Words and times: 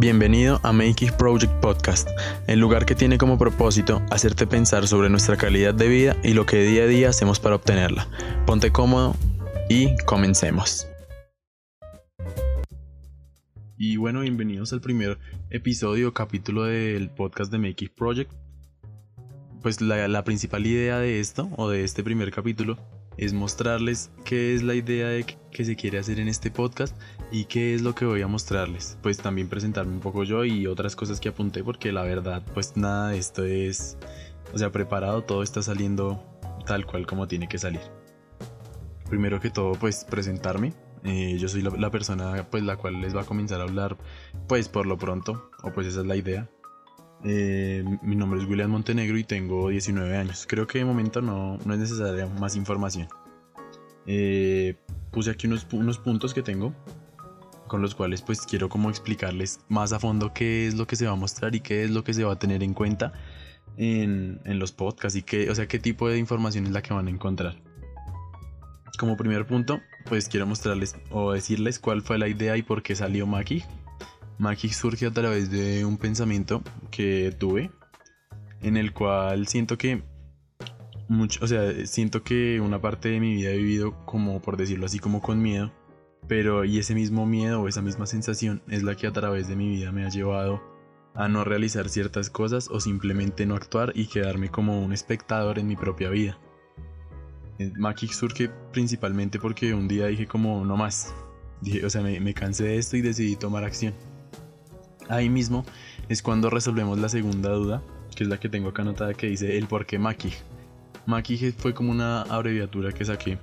Bienvenido 0.00 0.60
a 0.62 0.72
Make 0.72 1.06
It 1.06 1.14
Project 1.14 1.52
Podcast, 1.54 2.08
el 2.46 2.60
lugar 2.60 2.86
que 2.86 2.94
tiene 2.94 3.18
como 3.18 3.36
propósito 3.36 4.00
hacerte 4.12 4.46
pensar 4.46 4.86
sobre 4.86 5.10
nuestra 5.10 5.36
calidad 5.36 5.74
de 5.74 5.88
vida 5.88 6.16
y 6.22 6.34
lo 6.34 6.46
que 6.46 6.62
día 6.62 6.84
a 6.84 6.86
día 6.86 7.08
hacemos 7.08 7.40
para 7.40 7.56
obtenerla. 7.56 8.06
Ponte 8.46 8.70
cómodo 8.70 9.16
y 9.68 9.96
comencemos. 10.04 10.86
Y 13.76 13.96
bueno, 13.96 14.20
bienvenidos 14.20 14.72
al 14.72 14.80
primer 14.80 15.18
episodio 15.50 16.10
o 16.10 16.14
capítulo 16.14 16.62
del 16.62 17.10
podcast 17.10 17.50
de 17.50 17.58
Make 17.58 17.86
It 17.86 17.94
Project. 17.96 18.30
Pues 19.62 19.80
la, 19.80 20.06
la 20.06 20.22
principal 20.22 20.64
idea 20.64 21.00
de 21.00 21.18
esto 21.18 21.50
o 21.56 21.68
de 21.68 21.82
este 21.82 22.04
primer 22.04 22.30
capítulo 22.30 22.78
es 23.18 23.32
mostrarles 23.32 24.10
qué 24.24 24.54
es 24.54 24.62
la 24.62 24.74
idea 24.74 25.08
de 25.08 25.26
que 25.50 25.64
se 25.64 25.76
quiere 25.76 25.98
hacer 25.98 26.20
en 26.20 26.28
este 26.28 26.50
podcast 26.50 26.96
y 27.32 27.44
qué 27.44 27.74
es 27.74 27.82
lo 27.82 27.94
que 27.94 28.06
voy 28.06 28.22
a 28.22 28.28
mostrarles. 28.28 28.96
Pues 29.02 29.18
también 29.18 29.48
presentarme 29.48 29.92
un 29.92 30.00
poco 30.00 30.22
yo 30.24 30.44
y 30.44 30.66
otras 30.66 30.96
cosas 30.96 31.20
que 31.20 31.28
apunté 31.28 31.62
porque 31.64 31.92
la 31.92 32.02
verdad 32.02 32.42
pues 32.54 32.76
nada 32.76 33.14
esto 33.14 33.44
es, 33.44 33.98
o 34.54 34.58
sea, 34.58 34.70
preparado, 34.70 35.22
todo 35.22 35.42
está 35.42 35.60
saliendo 35.60 36.22
tal 36.64 36.86
cual 36.86 37.06
como 37.06 37.26
tiene 37.26 37.48
que 37.48 37.58
salir. 37.58 37.80
Primero 39.10 39.40
que 39.40 39.50
todo 39.50 39.72
pues 39.72 40.04
presentarme. 40.04 40.72
Eh, 41.04 41.36
yo 41.38 41.48
soy 41.48 41.62
la, 41.62 41.90
persona 41.90 42.46
pues 42.50 42.62
la 42.62 42.76
cual 42.76 43.00
les 43.00 43.14
va 43.14 43.22
a 43.22 43.24
comenzar 43.24 43.60
a 43.60 43.64
hablar 43.64 43.96
pues 44.48 44.68
por 44.68 44.84
lo 44.84 44.98
pronto 44.98 45.50
o 45.62 45.72
pues 45.72 45.86
esa 45.88 46.00
es 46.00 46.06
la 46.06 46.16
idea. 46.16 46.48
Eh, 47.24 47.84
mi 48.02 48.14
nombre 48.14 48.40
es 48.40 48.46
William 48.46 48.70
Montenegro 48.70 49.18
y 49.18 49.24
tengo 49.24 49.68
19 49.68 50.16
años. 50.16 50.46
Creo 50.48 50.66
que 50.66 50.78
de 50.78 50.84
momento 50.84 51.20
no, 51.20 51.58
no 51.64 51.74
es 51.74 51.80
necesaria 51.80 52.26
más 52.26 52.56
información. 52.56 53.08
Eh, 54.06 54.76
puse 55.10 55.30
aquí 55.30 55.46
unos, 55.46 55.66
unos 55.72 55.98
puntos 55.98 56.32
que 56.32 56.42
tengo 56.42 56.72
con 57.66 57.82
los 57.82 57.94
cuales 57.94 58.22
pues 58.22 58.40
quiero 58.40 58.70
como 58.70 58.88
explicarles 58.88 59.60
más 59.68 59.92
a 59.92 59.98
fondo 59.98 60.32
qué 60.32 60.66
es 60.66 60.74
lo 60.74 60.86
que 60.86 60.96
se 60.96 61.04
va 61.04 61.12
a 61.12 61.16
mostrar 61.16 61.54
y 61.54 61.60
qué 61.60 61.84
es 61.84 61.90
lo 61.90 62.02
que 62.02 62.14
se 62.14 62.24
va 62.24 62.32
a 62.32 62.38
tener 62.38 62.62
en 62.62 62.72
cuenta 62.72 63.12
en, 63.76 64.40
en 64.44 64.58
los 64.58 64.72
podcasts 64.72 65.16
y 65.16 65.22
qué, 65.22 65.50
o 65.50 65.54
sea, 65.54 65.68
qué 65.68 65.78
tipo 65.78 66.08
de 66.08 66.18
información 66.18 66.66
es 66.66 66.72
la 66.72 66.82
que 66.82 66.94
van 66.94 67.06
a 67.06 67.10
encontrar. 67.10 67.56
Como 68.98 69.16
primer 69.16 69.46
punto, 69.46 69.80
pues 70.08 70.28
quiero 70.28 70.46
mostrarles 70.46 70.96
o 71.10 71.32
decirles 71.32 71.78
cuál 71.78 72.02
fue 72.02 72.18
la 72.18 72.26
idea 72.26 72.56
y 72.56 72.62
por 72.62 72.82
qué 72.82 72.96
salió 72.96 73.26
Maki, 73.26 73.62
Magic 74.38 74.72
surge 74.72 75.06
a 75.06 75.10
través 75.10 75.50
de 75.50 75.84
un 75.84 75.98
pensamiento 75.98 76.62
que 76.90 77.34
tuve 77.36 77.72
en 78.60 78.76
el 78.76 78.92
cual 78.92 79.48
siento 79.48 79.76
que 79.76 80.02
mucho, 81.08 81.44
o 81.44 81.48
sea, 81.48 81.86
siento 81.86 82.22
que 82.22 82.60
una 82.60 82.80
parte 82.80 83.08
de 83.08 83.18
mi 83.18 83.34
vida 83.34 83.50
he 83.50 83.56
vivido 83.56 84.04
como 84.04 84.40
por 84.40 84.56
decirlo 84.56 84.86
así 84.86 85.00
como 85.00 85.20
con 85.20 85.42
miedo, 85.42 85.72
pero 86.28 86.64
y 86.64 86.78
ese 86.78 86.94
mismo 86.94 87.26
miedo 87.26 87.62
o 87.62 87.68
esa 87.68 87.82
misma 87.82 88.06
sensación 88.06 88.62
es 88.68 88.84
la 88.84 88.94
que 88.94 89.06
a 89.06 89.12
través 89.12 89.48
de 89.48 89.56
mi 89.56 89.68
vida 89.68 89.90
me 89.90 90.04
ha 90.04 90.08
llevado 90.08 90.62
a 91.14 91.26
no 91.28 91.42
realizar 91.42 91.88
ciertas 91.88 92.30
cosas 92.30 92.68
o 92.70 92.78
simplemente 92.78 93.44
no 93.44 93.56
actuar 93.56 93.92
y 93.96 94.06
quedarme 94.06 94.50
como 94.50 94.80
un 94.80 94.92
espectador 94.92 95.58
en 95.58 95.66
mi 95.66 95.74
propia 95.74 96.10
vida. 96.10 96.38
Magic 97.76 98.12
surge 98.12 98.50
principalmente 98.72 99.40
porque 99.40 99.74
un 99.74 99.88
día 99.88 100.06
dije 100.06 100.28
como 100.28 100.64
no 100.64 100.76
más, 100.76 101.12
dije, 101.60 101.84
o 101.84 101.90
sea, 101.90 102.02
me, 102.02 102.20
me 102.20 102.34
cansé 102.34 102.64
de 102.64 102.78
esto 102.78 102.96
y 102.96 103.02
decidí 103.02 103.34
tomar 103.34 103.64
acción. 103.64 103.94
Ahí 105.08 105.28
mismo 105.28 105.64
es 106.08 106.22
cuando 106.22 106.50
resolvemos 106.50 106.98
la 106.98 107.08
segunda 107.08 107.50
duda, 107.50 107.82
que 108.14 108.24
es 108.24 108.28
la 108.28 108.38
que 108.38 108.48
tengo 108.48 108.68
acá 108.68 108.82
anotada 108.82 109.14
que 109.14 109.28
dice 109.28 109.56
el 109.56 109.66
por 109.66 109.86
qué 109.86 109.98
Maki. 109.98 110.32
Maki 111.06 111.52
fue 111.52 111.72
como 111.72 111.90
una 111.90 112.22
abreviatura 112.22 112.92
que 112.92 113.04
saqué, 113.04 113.38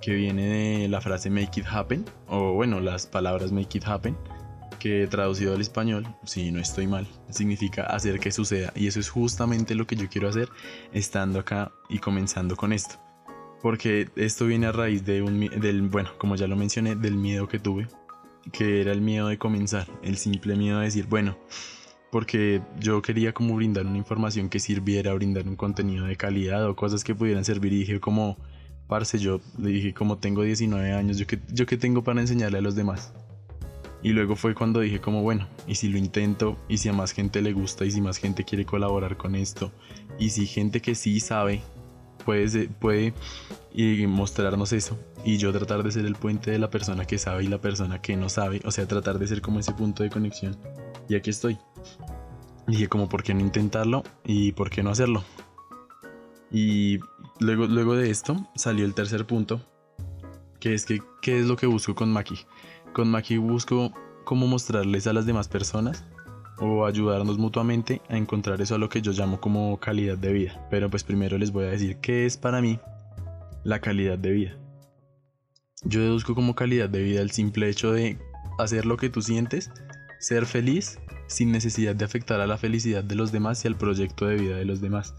que 0.00 0.14
viene 0.14 0.82
de 0.82 0.88
la 0.88 1.00
frase 1.00 1.30
make 1.30 1.60
it 1.60 1.66
happen, 1.68 2.04
o 2.28 2.52
bueno, 2.52 2.80
las 2.80 3.06
palabras 3.06 3.50
make 3.50 3.78
it 3.78 3.84
happen, 3.86 4.16
que 4.78 5.06
traducido 5.08 5.54
al 5.54 5.60
español, 5.60 6.06
si 6.24 6.52
no 6.52 6.60
estoy 6.60 6.86
mal, 6.86 7.08
significa 7.30 7.84
hacer 7.84 8.20
que 8.20 8.30
suceda. 8.30 8.72
Y 8.76 8.86
eso 8.86 9.00
es 9.00 9.08
justamente 9.08 9.74
lo 9.74 9.86
que 9.86 9.96
yo 9.96 10.08
quiero 10.08 10.28
hacer 10.28 10.48
estando 10.92 11.40
acá 11.40 11.72
y 11.88 11.98
comenzando 11.98 12.54
con 12.54 12.72
esto. 12.72 12.96
Porque 13.62 14.10
esto 14.14 14.46
viene 14.46 14.66
a 14.66 14.72
raíz 14.72 15.04
de 15.04 15.22
un, 15.22 15.40
del, 15.40 15.82
bueno, 15.82 16.10
como 16.18 16.36
ya 16.36 16.46
lo 16.46 16.54
mencioné, 16.54 16.94
del 16.94 17.16
miedo 17.16 17.48
que 17.48 17.58
tuve 17.58 17.88
que 18.52 18.80
era 18.80 18.92
el 18.92 19.00
miedo 19.00 19.28
de 19.28 19.38
comenzar, 19.38 19.86
el 20.02 20.16
simple 20.16 20.56
miedo 20.56 20.78
de 20.78 20.86
decir, 20.86 21.06
bueno, 21.06 21.36
porque 22.10 22.62
yo 22.78 23.02
quería 23.02 23.32
como 23.32 23.56
brindar 23.56 23.86
una 23.86 23.98
información 23.98 24.48
que 24.48 24.60
sirviera, 24.60 25.12
brindar 25.14 25.48
un 25.48 25.56
contenido 25.56 26.06
de 26.06 26.16
calidad 26.16 26.68
o 26.68 26.76
cosas 26.76 27.02
que 27.02 27.14
pudieran 27.14 27.44
servir. 27.44 27.72
Y 27.72 27.78
dije 27.78 27.98
como, 27.98 28.38
parce, 28.86 29.18
yo 29.18 29.40
le 29.58 29.70
dije 29.70 29.94
como 29.94 30.18
tengo 30.18 30.42
19 30.42 30.92
años, 30.92 31.18
yo 31.18 31.26
que, 31.26 31.40
yo 31.52 31.66
que 31.66 31.76
tengo 31.76 32.04
para 32.04 32.20
enseñarle 32.20 32.58
a 32.58 32.60
los 32.60 32.76
demás. 32.76 33.12
Y 34.02 34.10
luego 34.10 34.36
fue 34.36 34.54
cuando 34.54 34.80
dije 34.80 35.00
como, 35.00 35.22
bueno, 35.22 35.48
y 35.66 35.76
si 35.76 35.88
lo 35.88 35.98
intento, 35.98 36.58
y 36.68 36.78
si 36.78 36.88
a 36.88 36.92
más 36.92 37.12
gente 37.12 37.42
le 37.42 37.52
gusta, 37.52 37.84
y 37.84 37.90
si 37.90 38.00
más 38.00 38.18
gente 38.18 38.44
quiere 38.44 38.64
colaborar 38.64 39.16
con 39.16 39.34
esto, 39.34 39.72
y 40.18 40.30
si 40.30 40.46
gente 40.46 40.80
que 40.80 40.94
sí 40.94 41.18
sabe 41.20 41.62
puede, 42.24 42.68
puede 42.68 43.14
y 43.72 44.06
mostrarnos 44.06 44.72
eso 44.72 44.98
y 45.24 45.38
yo 45.38 45.52
tratar 45.52 45.82
de 45.82 45.90
ser 45.90 46.04
el 46.06 46.14
puente 46.14 46.50
de 46.50 46.58
la 46.58 46.70
persona 46.70 47.06
que 47.06 47.18
sabe 47.18 47.44
y 47.44 47.48
la 47.48 47.60
persona 47.60 48.00
que 48.00 48.16
no 48.16 48.28
sabe, 48.28 48.60
o 48.64 48.70
sea, 48.70 48.86
tratar 48.86 49.18
de 49.18 49.26
ser 49.26 49.40
como 49.40 49.58
ese 49.58 49.72
punto 49.72 50.02
de 50.02 50.10
conexión. 50.10 50.56
Y 51.08 51.14
aquí 51.16 51.30
estoy. 51.30 51.58
Dije 52.66 52.88
como, 52.88 53.08
¿por 53.08 53.22
qué 53.22 53.34
no 53.34 53.40
intentarlo? 53.40 54.02
Y 54.24 54.52
¿por 54.52 54.70
qué 54.70 54.82
no 54.82 54.90
hacerlo? 54.90 55.24
Y 56.50 56.98
luego, 57.40 57.66
luego 57.66 57.94
de 57.96 58.10
esto 58.10 58.36
salió 58.54 58.84
el 58.84 58.94
tercer 58.94 59.26
punto, 59.26 59.60
que 60.60 60.74
es 60.74 60.86
que, 60.86 61.02
¿qué 61.20 61.40
es 61.40 61.46
lo 61.46 61.56
que 61.56 61.66
busco 61.66 61.94
con 61.94 62.12
Maki? 62.12 62.40
Con 62.92 63.10
Maki 63.10 63.38
busco 63.38 63.92
cómo 64.24 64.46
mostrarles 64.46 65.06
a 65.06 65.12
las 65.12 65.26
demás 65.26 65.48
personas 65.48 66.04
o 66.58 66.86
ayudarnos 66.86 67.38
mutuamente 67.38 68.00
a 68.08 68.16
encontrar 68.16 68.60
eso 68.60 68.74
a 68.74 68.78
lo 68.78 68.88
que 68.88 69.02
yo 69.02 69.12
llamo 69.12 69.40
como 69.40 69.78
calidad 69.80 70.18
de 70.18 70.32
vida. 70.32 70.66
Pero 70.70 70.90
pues 70.90 71.04
primero 71.04 71.38
les 71.38 71.52
voy 71.52 71.64
a 71.64 71.70
decir 71.70 71.96
qué 71.98 72.26
es 72.26 72.36
para 72.36 72.60
mí 72.60 72.78
la 73.64 73.80
calidad 73.80 74.18
de 74.18 74.30
vida. 74.30 74.58
Yo 75.84 76.00
deduzco 76.00 76.34
como 76.34 76.54
calidad 76.54 76.88
de 76.88 77.02
vida 77.02 77.20
el 77.20 77.30
simple 77.30 77.68
hecho 77.68 77.92
de 77.92 78.18
hacer 78.58 78.86
lo 78.86 78.96
que 78.96 79.10
tú 79.10 79.20
sientes, 79.22 79.70
ser 80.18 80.46
feliz 80.46 80.98
sin 81.26 81.52
necesidad 81.52 81.94
de 81.94 82.04
afectar 82.04 82.40
a 82.40 82.46
la 82.46 82.58
felicidad 82.58 83.02
de 83.02 83.14
los 83.14 83.32
demás 83.32 83.64
y 83.64 83.68
al 83.68 83.76
proyecto 83.76 84.26
de 84.26 84.36
vida 84.36 84.56
de 84.56 84.64
los 84.64 84.80
demás. 84.80 85.14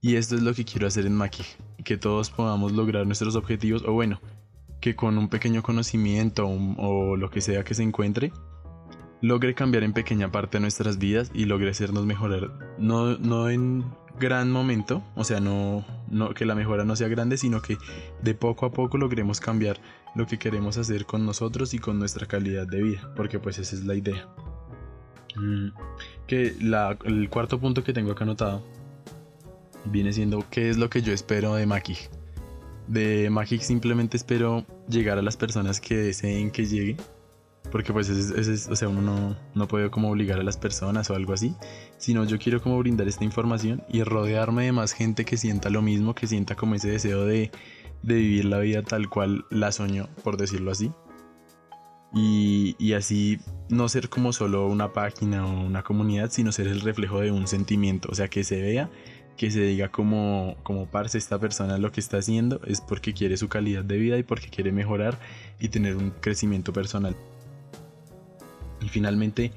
Y 0.00 0.16
esto 0.16 0.34
es 0.34 0.42
lo 0.42 0.54
que 0.54 0.64
quiero 0.64 0.86
hacer 0.86 1.06
en 1.06 1.14
Maki, 1.14 1.44
que 1.84 1.96
todos 1.96 2.30
podamos 2.30 2.72
lograr 2.72 3.06
nuestros 3.06 3.36
objetivos 3.36 3.82
o 3.86 3.92
bueno, 3.92 4.20
que 4.80 4.96
con 4.96 5.18
un 5.18 5.28
pequeño 5.28 5.62
conocimiento 5.62 6.46
o, 6.46 7.16
lo 7.16 7.30
que 7.30 7.40
sea 7.40 7.64
que 7.64 7.74
se 7.74 7.82
encuentre, 7.82 8.32
logre 9.22 9.54
cambiar 9.54 9.84
en 9.84 9.92
pequeña 9.92 10.30
parte 10.30 10.60
nuestras 10.60 10.98
vidas 10.98 11.30
y 11.34 11.44
logre 11.44 11.70
hacernos 11.70 12.06
mejorar, 12.06 12.50
no, 12.78 13.18
no 13.18 13.48
en 13.50 13.84
gran 14.18 14.50
momento, 14.50 15.02
o 15.14 15.24
sea, 15.24 15.40
no, 15.40 15.84
no 16.10 16.34
que 16.34 16.44
la 16.44 16.54
mejora 16.54 16.84
no 16.84 16.96
sea 16.96 17.08
grande, 17.08 17.36
sino 17.36 17.62
que 17.62 17.78
de 18.22 18.34
poco 18.34 18.66
a 18.66 18.72
poco 18.72 18.98
logremos 18.98 19.40
cambiar 19.40 19.80
lo 20.14 20.26
que 20.26 20.38
queremos 20.38 20.76
hacer 20.76 21.06
con 21.06 21.24
nosotros 21.24 21.74
y 21.74 21.78
con 21.78 21.98
nuestra 21.98 22.26
calidad 22.26 22.66
de 22.66 22.82
vida, 22.82 23.12
porque 23.16 23.38
pues 23.38 23.58
esa 23.58 23.76
es 23.76 23.84
la 23.84 23.94
idea. 23.94 24.28
Mm, 25.36 25.68
que 26.26 26.56
el 27.04 27.28
cuarto 27.30 27.60
punto 27.60 27.84
que 27.84 27.92
tengo 27.92 28.12
acá 28.12 28.24
anotado 28.24 28.62
viene 29.84 30.12
siendo 30.12 30.44
qué 30.50 30.68
es 30.68 30.76
lo 30.76 30.90
que 30.90 31.02
yo 31.02 31.12
espero 31.12 31.54
de 31.54 31.66
Maki. 31.66 31.96
De 32.88 33.30
Maki 33.30 33.58
simplemente 33.58 34.16
espero 34.16 34.66
llegar 34.88 35.18
a 35.18 35.22
las 35.22 35.36
personas 35.36 35.80
que 35.80 35.96
deseen 35.96 36.50
que 36.50 36.66
llegue 36.66 36.96
porque 37.70 37.92
pues 37.92 38.08
es, 38.08 38.68
o 38.68 38.76
sea, 38.76 38.88
uno 38.88 39.00
no, 39.00 39.36
no, 39.54 39.68
puede 39.68 39.90
como 39.90 40.10
obligar 40.10 40.38
a 40.40 40.42
las 40.42 40.56
personas 40.56 41.10
o 41.10 41.14
algo 41.14 41.32
así, 41.32 41.54
sino 41.98 42.24
yo 42.24 42.38
quiero 42.38 42.60
como 42.62 42.78
brindar 42.78 43.08
esta 43.08 43.24
información 43.24 43.82
y 43.88 44.02
rodearme 44.02 44.64
de 44.64 44.72
más 44.72 44.92
gente 44.92 45.24
que 45.24 45.36
sienta 45.36 45.70
lo 45.70 45.82
mismo, 45.82 46.14
que 46.14 46.26
sienta 46.26 46.56
como 46.56 46.74
ese 46.74 46.90
deseo 46.90 47.24
de, 47.24 47.50
de 48.02 48.14
vivir 48.14 48.44
la 48.46 48.58
vida 48.58 48.82
tal 48.82 49.08
cual 49.08 49.44
la 49.50 49.72
soñó, 49.72 50.08
por 50.22 50.36
decirlo 50.36 50.70
así. 50.70 50.90
Y, 52.12 52.74
y, 52.80 52.94
así 52.94 53.38
no 53.68 53.88
ser 53.88 54.08
como 54.08 54.32
solo 54.32 54.66
una 54.66 54.92
página 54.92 55.46
o 55.46 55.64
una 55.64 55.84
comunidad, 55.84 56.28
sino 56.32 56.50
ser 56.50 56.66
el 56.66 56.80
reflejo 56.80 57.20
de 57.20 57.30
un 57.30 57.46
sentimiento, 57.46 58.08
o 58.10 58.16
sea, 58.16 58.26
que 58.26 58.42
se 58.42 58.60
vea, 58.60 58.90
que 59.40 59.50
se 59.50 59.62
diga 59.62 59.88
como, 59.88 60.54
como 60.62 60.84
parce 60.84 61.16
esta 61.16 61.38
persona 61.38 61.78
lo 61.78 61.90
que 61.92 62.00
está 62.00 62.18
haciendo 62.18 62.60
es 62.66 62.82
porque 62.82 63.14
quiere 63.14 63.38
su 63.38 63.48
calidad 63.48 63.82
de 63.82 63.96
vida 63.96 64.18
y 64.18 64.22
porque 64.22 64.48
quiere 64.48 64.70
mejorar 64.70 65.18
y 65.58 65.68
tener 65.68 65.96
un 65.96 66.10
crecimiento 66.10 66.74
personal. 66.74 67.16
Y 68.80 68.88
finalmente, 68.88 69.52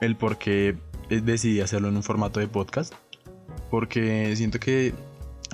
el 0.00 0.16
por 0.16 0.38
qué 0.38 0.76
decidí 1.08 1.60
hacerlo 1.60 1.88
en 1.88 1.96
un 1.96 2.02
formato 2.02 2.40
de 2.40 2.48
podcast. 2.48 2.94
Porque 3.70 4.34
siento 4.36 4.60
que 4.60 4.94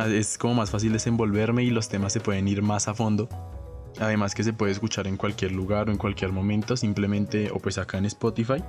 es 0.04 0.38
como 0.38 0.54
más 0.54 0.70
fácil 0.70 0.92
desenvolverme 0.92 1.64
y 1.64 1.70
los 1.70 1.88
temas 1.88 2.12
se 2.12 2.20
pueden 2.20 2.48
ir 2.48 2.62
más 2.62 2.88
a 2.88 2.94
fondo. 2.94 3.28
Además 3.98 4.34
que 4.34 4.44
se 4.44 4.52
puede 4.52 4.72
escuchar 4.72 5.06
en 5.06 5.16
cualquier 5.16 5.52
lugar 5.52 5.88
o 5.88 5.92
en 5.92 5.98
cualquier 5.98 6.32
momento, 6.32 6.76
simplemente 6.76 7.50
o 7.50 7.58
pues 7.58 7.78
acá 7.78 7.96
en 7.98 8.04
Spotify 8.06 8.62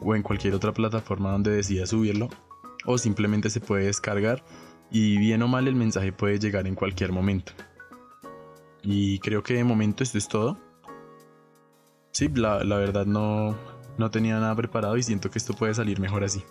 o 0.00 0.14
en 0.14 0.22
cualquier 0.22 0.54
otra 0.54 0.72
plataforma 0.72 1.32
donde 1.32 1.50
decida 1.50 1.86
subirlo 1.86 2.28
o 2.84 2.98
simplemente 2.98 3.50
se 3.50 3.60
puede 3.60 3.86
descargar 3.86 4.44
y 4.90 5.18
bien 5.18 5.42
o 5.42 5.48
mal 5.48 5.66
el 5.66 5.74
mensaje 5.74 6.12
puede 6.12 6.38
llegar 6.38 6.66
en 6.66 6.74
cualquier 6.74 7.12
momento. 7.12 7.52
Y 8.82 9.18
creo 9.18 9.42
que 9.42 9.54
de 9.54 9.64
momento 9.64 10.04
esto 10.04 10.18
es 10.18 10.28
todo 10.28 10.58
sí, 12.18 12.28
la, 12.34 12.58
verdad 12.64 13.06
no, 13.06 13.56
no 13.96 14.10
tenía 14.10 14.40
nada 14.40 14.56
preparado 14.56 14.96
y 14.96 15.04
siento 15.04 15.30
que 15.30 15.38
esto 15.38 15.54
puede 15.54 15.72
salir 15.72 16.00
mejor 16.00 16.24
así. 16.24 16.42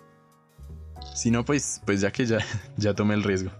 Si 1.13 1.29
no, 1.29 1.43
pues, 1.43 1.81
pues 1.85 1.99
ya 1.99 2.09
que 2.09 2.25
ya, 2.25 2.39
ya 2.77 2.93
tomé 2.93 3.15
el 3.15 3.23
riesgo. 3.23 3.51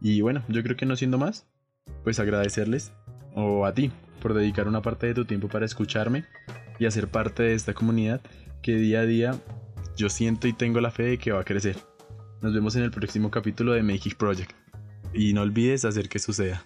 Y 0.00 0.22
bueno, 0.22 0.42
yo 0.48 0.60
creo 0.64 0.76
que 0.76 0.86
no 0.86 0.96
siendo 0.96 1.18
más, 1.18 1.46
pues 2.02 2.18
agradecerles, 2.18 2.90
o 3.36 3.64
a 3.64 3.72
ti, 3.72 3.92
por 4.20 4.34
dedicar 4.34 4.66
una 4.66 4.82
parte 4.82 5.06
de 5.06 5.14
tu 5.14 5.24
tiempo 5.24 5.48
para 5.48 5.66
escucharme 5.66 6.24
y 6.80 6.86
hacer 6.86 7.06
parte 7.06 7.44
de 7.44 7.54
esta 7.54 7.74
comunidad 7.74 8.20
que 8.60 8.74
día 8.74 9.00
a 9.00 9.06
día 9.06 9.40
yo 9.96 10.08
siento 10.08 10.48
y 10.48 10.52
tengo 10.52 10.80
la 10.80 10.90
fe 10.90 11.04
de 11.04 11.18
que 11.18 11.30
va 11.30 11.42
a 11.42 11.44
crecer. 11.44 11.76
Nos 12.42 12.52
vemos 12.54 12.74
en 12.74 12.82
el 12.82 12.90
próximo 12.90 13.30
capítulo 13.30 13.72
de 13.72 13.84
Make 13.84 14.08
It 14.08 14.16
Project. 14.16 14.50
Y 15.14 15.32
no 15.32 15.42
olvides 15.42 15.84
hacer 15.84 16.08
que 16.08 16.18
suceda. 16.18 16.64